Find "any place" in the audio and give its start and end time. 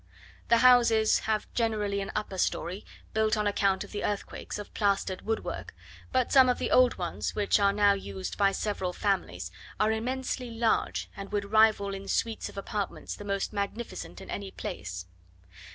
14.31-15.05